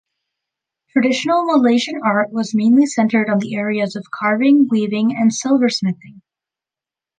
Traditional 0.89 1.43
Malaysian 1.45 2.01
art 2.03 2.31
was 2.31 2.55
mainly 2.55 2.87
centred 2.87 3.29
on 3.29 3.37
the 3.37 3.53
areas 3.53 3.95
of 3.95 4.03
carving, 4.09 4.67
weaving, 4.67 5.15
and 5.15 5.29
silversmithing. 5.29 6.23